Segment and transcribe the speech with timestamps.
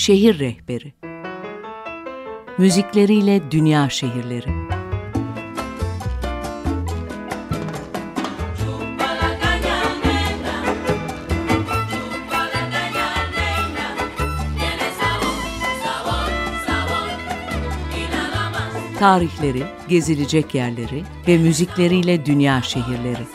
[0.00, 0.92] Şehir Rehberi
[2.58, 4.48] Müzikleriyle Dünya Şehirleri
[18.98, 23.26] Tarihleri, gezilecek yerleri ve müzikleriyle dünya şehirleri.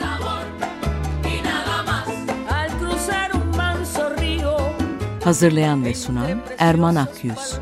[5.26, 7.60] Hazırlayan ve sunan Erman Akyüz.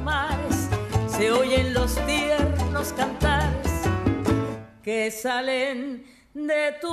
[4.86, 5.99] que salen
[6.36, 6.88] de tu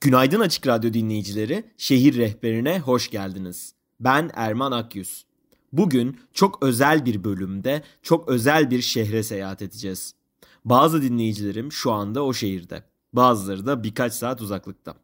[0.00, 3.74] Günaydın Açık Radyo dinleyicileri, Şehir Rehberine hoş geldiniz.
[4.00, 5.24] Ben Erman Akyüz.
[5.72, 10.14] Bugün çok özel bir bölümde çok özel bir şehre seyahat edeceğiz.
[10.64, 12.84] Bazı dinleyicilerim şu anda o şehirde.
[13.12, 14.94] Bazıları da birkaç saat uzaklıkta.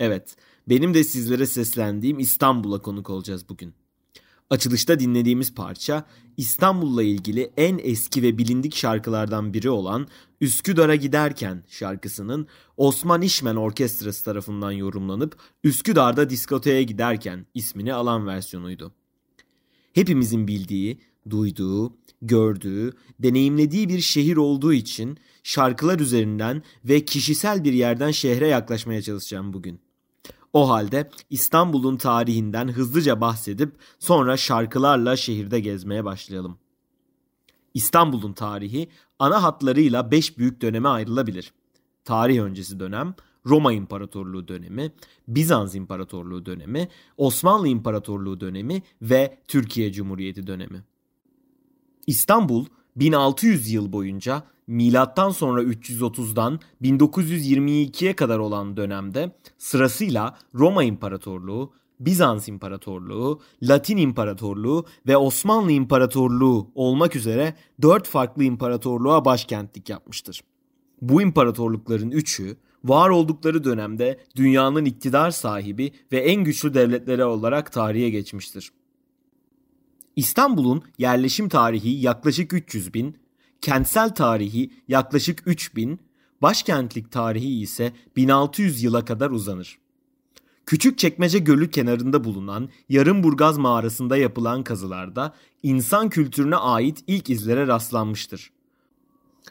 [0.00, 0.36] Evet,
[0.68, 3.74] benim de sizlere seslendiğim İstanbul'a konuk olacağız bugün.
[4.50, 6.04] Açılışta dinlediğimiz parça
[6.36, 10.08] İstanbul'la ilgili en eski ve bilindik şarkılardan biri olan
[10.40, 18.92] Üsküdar'a giderken şarkısının Osman İşmen Orkestrası tarafından yorumlanıp Üsküdar'da diskoteye giderken ismini alan versiyonuydu.
[19.92, 21.00] Hepimizin bildiği,
[21.30, 29.02] duyduğu, gördüğü, deneyimlediği bir şehir olduğu için şarkılar üzerinden ve kişisel bir yerden şehre yaklaşmaya
[29.02, 29.80] çalışacağım bugün.
[30.52, 36.58] O halde İstanbul'un tarihinden hızlıca bahsedip sonra şarkılarla şehirde gezmeye başlayalım.
[37.74, 41.52] İstanbul'un tarihi ana hatlarıyla beş büyük döneme ayrılabilir.
[42.04, 43.14] Tarih öncesi dönem,
[43.46, 44.92] Roma İmparatorluğu dönemi,
[45.28, 50.84] Bizans İmparatorluğu dönemi, Osmanlı İmparatorluğu dönemi ve Türkiye Cumhuriyeti dönemi.
[52.06, 62.48] İstanbul 1600 yıl boyunca milattan sonra 330'dan 1922'ye kadar olan dönemde sırasıyla Roma İmparatorluğu, Bizans
[62.48, 70.40] İmparatorluğu, Latin İmparatorluğu ve Osmanlı İmparatorluğu olmak üzere dört farklı imparatorluğa başkentlik yapmıştır.
[71.02, 78.10] Bu imparatorlukların üçü var oldukları dönemde dünyanın iktidar sahibi ve en güçlü devletleri olarak tarihe
[78.10, 78.72] geçmiştir.
[80.16, 83.16] İstanbul'un yerleşim tarihi yaklaşık 300 bin,
[83.60, 86.00] kentsel tarihi yaklaşık 3000,
[86.42, 89.78] başkentlik tarihi ise 1600 yıla kadar uzanır.
[90.66, 98.52] Küçük Çekmece Gölü kenarında bulunan Yarımburgaz mağarasında yapılan kazılarda insan kültürüne ait ilk izlere rastlanmıştır.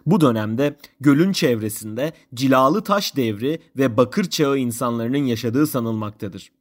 [0.05, 6.51] Bu dönemde gölün çevresinde cilalı taş devri ve bakır çağı insanların yaşadığı sanılmaktadır.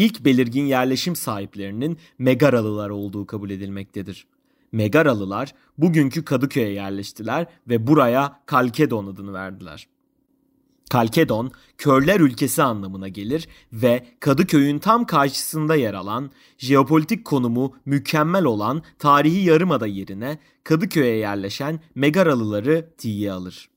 [0.00, 4.26] İlk belirgin yerleşim sahiplerinin Megaralılar olduğu kabul edilmektedir.
[4.72, 9.88] Megaralılar bugünkü Kadıköy'e yerleştiler ve buraya Kalkedon adını verdiler.
[10.90, 18.82] Kalkedon, körler ülkesi anlamına gelir ve Kadıköy'ün tam karşısında yer alan, jeopolitik konumu mükemmel olan
[18.98, 23.68] tarihi yarımada yerine Kadıköy'e yerleşen Megaralıları tiye alır.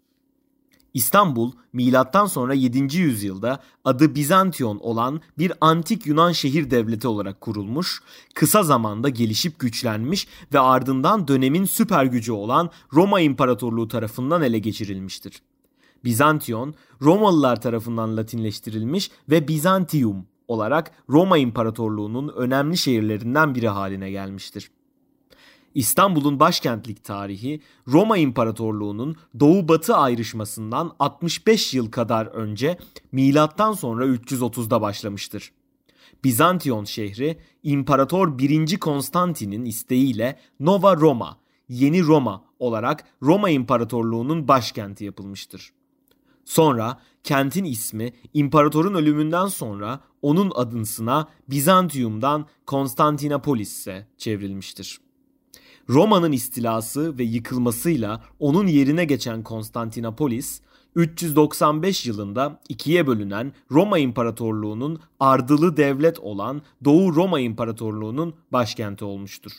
[0.93, 2.97] İstanbul milattan sonra 7.
[2.97, 8.01] yüzyılda adı Bizantiyon olan bir antik Yunan şehir devleti olarak kurulmuş,
[8.35, 15.41] kısa zamanda gelişip güçlenmiş ve ardından dönemin süper gücü olan Roma İmparatorluğu tarafından ele geçirilmiştir.
[16.03, 24.71] Bizantiyon, Romalılar tarafından Latinleştirilmiş ve Bizantium olarak Roma İmparatorluğu'nun önemli şehirlerinden biri haline gelmiştir.
[25.75, 32.77] İstanbul'un başkentlik tarihi Roma İmparatorluğu'nun doğu-batı ayrışmasından 65 yıl kadar önce
[33.11, 35.51] milattan sonra 330'da başlamıştır.
[36.23, 38.77] Bizantiyon şehri İmparator 1.
[38.77, 41.37] Konstantin'in isteğiyle Nova Roma,
[41.69, 45.73] Yeni Roma olarak Roma İmparatorluğu'nun başkenti yapılmıştır.
[46.45, 54.99] Sonra kentin ismi imparatorun ölümünden sonra onun adısına Bizantium'dan Konstantinopolis'e çevrilmiştir.
[55.89, 60.61] Roma'nın istilası ve yıkılmasıyla onun yerine geçen Konstantinopolis,
[60.95, 69.51] 395 yılında ikiye bölünen Roma İmparatorluğu'nun ardılı devlet olan Doğu Roma İmparatorluğu'nun başkenti olmuştur.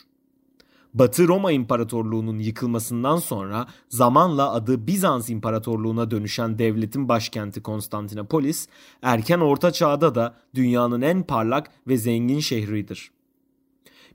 [0.93, 8.67] Batı Roma İmparatorluğu'nun yıkılmasından sonra zamanla adı Bizans İmparatorluğu'na dönüşen devletin başkenti Konstantinopolis,
[9.01, 13.14] erken Orta Çağ'da da dünyanın en parlak ve zengin şehridir.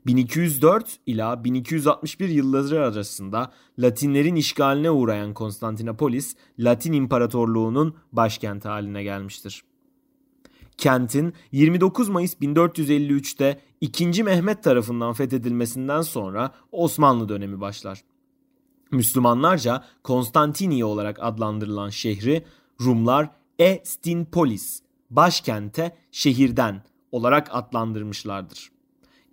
[0.07, 9.63] 1204 ila 1261 yılları arasında Latinlerin işgaline uğrayan Konstantinopolis, Latin İmparatorluğu'nun başkenti haline gelmiştir.
[10.77, 14.23] Kentin 29 Mayıs 1453'te 2.
[14.23, 18.05] Mehmet tarafından fethedilmesinden sonra Osmanlı dönemi başlar.
[18.93, 22.45] Müslümanlarca Konstantiniye olarak adlandırılan şehri
[22.81, 28.71] Rumlar Estinpolis, başkente, şehirden olarak adlandırmışlardır.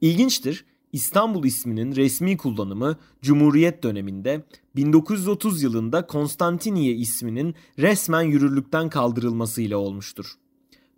[0.02, 4.44] İlginçtir, İstanbul isminin resmi kullanımı Cumhuriyet döneminde
[4.76, 10.34] 1930 yılında Konstantiniye isminin resmen yürürlükten kaldırılmasıyla olmuştur.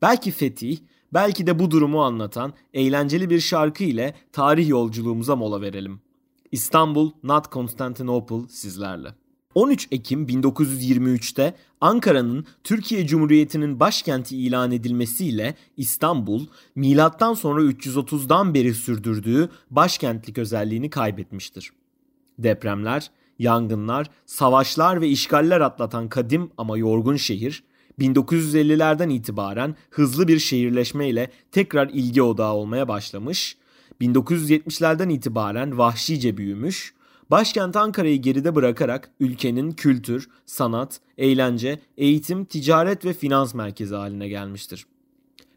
[0.01, 0.77] Belki fetih,
[1.13, 6.01] belki de bu durumu anlatan eğlenceli bir şarkı ile tarih yolculuğumuza mola verelim.
[6.51, 9.15] İstanbul, not Constantinople sizlerle.
[9.59, 16.45] 13 Ekim 1923'te Ankara'nın Türkiye Cumhuriyeti'nin başkenti ilan edilmesiyle İstanbul,
[16.75, 21.71] milattan sonra 330'dan beri sürdürdüğü başkentlik özelliğini kaybetmiştir.
[22.37, 27.63] Depremler, yangınlar, savaşlar ve işgaller atlatan kadim ama yorgun şehir,
[27.99, 33.57] 1950'lerden itibaren hızlı bir şehirleşmeyle tekrar ilgi odağı olmaya başlamış,
[34.01, 36.93] 1970'lerden itibaren vahşice büyümüş,
[37.29, 44.85] Başkent Ankara'yı geride bırakarak ülkenin kültür, sanat, eğlence, eğitim, ticaret ve finans merkezi haline gelmiştir.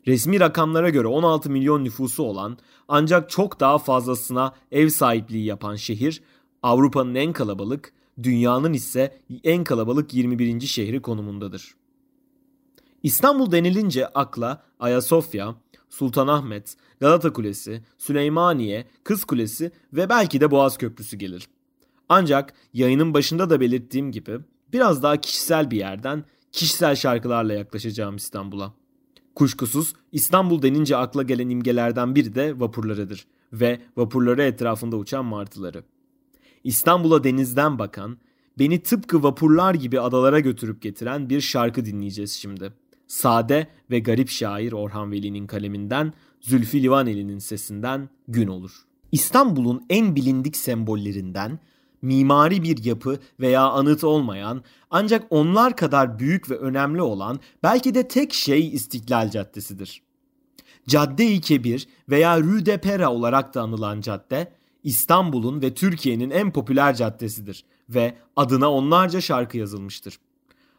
[0.07, 2.59] Resmi rakamlara göre 16 milyon nüfusu olan
[2.89, 6.23] ancak çok daha fazlasına ev sahipliği yapan şehir
[6.63, 7.93] Avrupa'nın en kalabalık,
[8.23, 10.61] dünyanın ise en kalabalık 21.
[10.61, 11.75] şehri konumundadır.
[13.03, 15.55] İstanbul denilince akla Ayasofya,
[15.91, 21.49] Sultanahmet, Galata Kulesi, Süleymaniye, Kız Kulesi ve belki de Boğaz Köprüsü gelir.
[22.15, 24.39] Ancak yayının başında da belirttiğim gibi
[24.73, 28.75] biraz daha kişisel bir yerden kişisel şarkılarla yaklaşacağım İstanbul'a.
[29.35, 35.85] Kuşkusuz İstanbul denince akla gelen imgelerden biri de vapurlarıdır ve vapurları etrafında uçan martıları.
[36.65, 38.19] İstanbul'a denizden bakan,
[38.59, 42.73] beni tıpkı vapurlar gibi adalara götürüp getiren bir şarkı dinleyeceğiz şimdi.
[43.07, 48.73] Sade ve garip şair Orhan Veli'nin kaleminden, Zülfü Livaneli'nin sesinden Gün Olur.
[49.13, 51.59] İstanbul'un en bilindik sembollerinden
[52.03, 58.09] mimari bir yapı veya anıt olmayan ancak onlar kadar büyük ve önemli olan belki de
[58.09, 60.03] tek şey İstiklal Caddesi'dir.
[60.89, 64.53] Cadde-i Kebir veya Rue de Pera olarak da anılan cadde
[64.85, 70.19] İstanbul'un ve Türkiye'nin en popüler caddesidir ve adına onlarca şarkı yazılmıştır.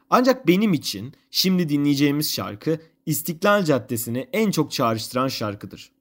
[0.09, 5.91] Ancak benim için şimdi dinleyeceğimiz şarkı İstiklal Caddesi'ni en çok çağrıştıran şarkıdır.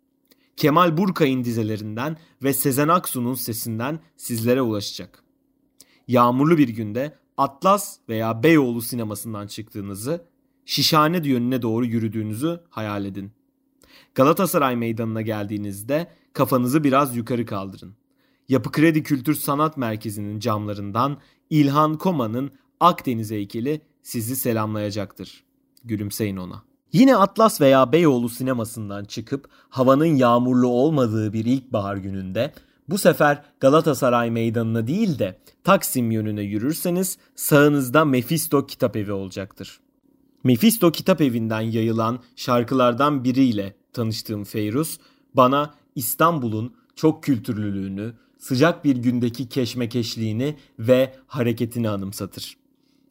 [0.57, 5.23] Kemal Burkay'ın dizelerinden ve Sezen Aksu'nun sesinden sizlere ulaşacak.
[6.09, 10.25] Yağmurlu bir günde Atlas veya Beyoğlu sinemasından çıktığınızı,
[10.65, 13.33] Şişhane yönüne doğru yürüdüğünüzü hayal edin.
[14.15, 17.95] Galatasaray Meydanı'na geldiğinizde kafanızı biraz yukarı kaldırın.
[18.49, 21.19] Yapı Kredi Kültür Sanat Merkezi'nin camlarından
[21.51, 22.51] İlhan Koma'nın
[22.81, 25.45] Akdeniz heykeli sizi selamlayacaktır.
[25.85, 26.72] Gülümseyin ona.
[26.93, 32.53] Yine Atlas veya Beyoğlu sinemasından çıkıp havanın yağmurlu olmadığı bir ilkbahar gününde
[32.89, 39.81] bu sefer Galatasaray Meydanı'na değil de Taksim yönüne yürürseniz sağınızda Mephisto Kitap Evi olacaktır.
[40.45, 44.99] Mephisto Kitap Evi'nden yayılan şarkılardan biriyle tanıştığım Feyruz
[45.35, 52.57] bana İstanbul'un çok kültürlülüğünü, sıcak bir gündeki keşmekeşliğini ve hareketini anımsatır.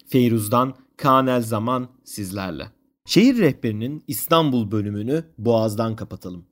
[0.07, 2.80] Feyruz'dan Kanel Zaman sizlerle.
[3.05, 6.45] Şehir rehberinin İstanbul bölümünü Boğaz'dan kapatalım.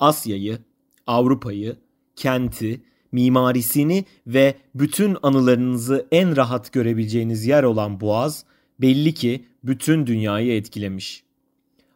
[0.00, 0.58] Asya'yı,
[1.06, 1.76] Avrupa'yı,
[2.16, 2.80] kenti,
[3.12, 8.44] mimarisini ve bütün anılarınızı en rahat görebileceğiniz yer olan Boğaz
[8.80, 11.24] belli ki bütün dünyayı etkilemiş.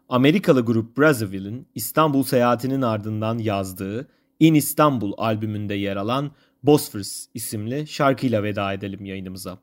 [0.08, 4.08] Amerikalı grup Brazzaville'in İstanbul seyahatinin ardından yazdığı
[4.40, 6.30] In İstanbul albümünde yer alan
[6.62, 9.58] Bosphorus isimli şarkıyla veda edelim yayınımıza.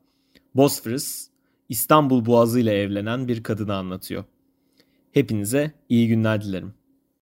[0.54, 1.27] Bosphorus,
[1.68, 4.24] İstanbul Boğazı ile evlenen bir kadını anlatıyor.
[5.12, 6.74] Hepinize iyi günler dilerim.